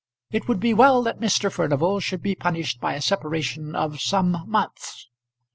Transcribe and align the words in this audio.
It 0.31 0.47
would 0.47 0.59
be 0.59 0.73
well 0.73 1.03
that 1.03 1.19
Mr. 1.19 1.51
Furnival 1.51 1.99
should 1.99 2.23
be 2.23 2.33
punished 2.33 2.79
by 2.81 2.95
a 2.95 3.01
separation 3.03 3.75
of 3.75 4.01
some 4.01 4.45
months. 4.47 5.07